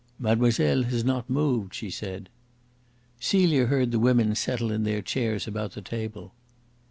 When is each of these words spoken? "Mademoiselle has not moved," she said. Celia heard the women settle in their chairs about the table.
"Mademoiselle 0.17 0.81
has 0.81 1.03
not 1.03 1.29
moved," 1.29 1.75
she 1.75 1.91
said. 1.91 2.27
Celia 3.19 3.67
heard 3.67 3.91
the 3.91 3.99
women 3.99 4.33
settle 4.33 4.71
in 4.71 4.83
their 4.83 5.03
chairs 5.03 5.45
about 5.45 5.73
the 5.73 5.81
table. 5.83 6.33